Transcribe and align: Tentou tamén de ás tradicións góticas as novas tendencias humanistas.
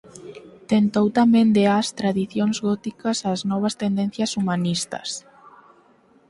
Tentou 0.71 1.05
tamén 1.19 1.47
de 1.55 1.63
ás 1.79 1.87
tradicións 1.99 2.57
góticas 2.67 3.17
as 3.33 3.39
novas 3.51 3.77
tendencias 3.83 4.31
humanistas. 4.39 5.09